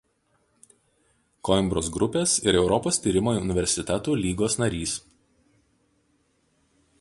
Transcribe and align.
Koimbros 1.49 1.89
grupės 1.97 2.33
ir 2.47 2.57
Europos 2.61 2.99
tyrimo 3.03 3.35
universitetų 3.43 4.17
lygos 4.23 4.57
narys. 4.63 4.95